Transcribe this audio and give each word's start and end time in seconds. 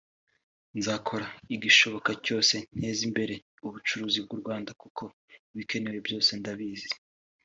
nzakora 0.77 1.27
igishoboka 1.55 2.11
cyose 2.25 2.55
nteze 2.77 3.01
imbere 3.09 3.35
ubucuruzi 3.65 4.19
mu 4.27 4.33
Rwanda 4.41 4.71
kuko 4.81 5.03
ibikenewe 5.53 5.97
byose 6.07 6.31
ndabizi 6.41 6.89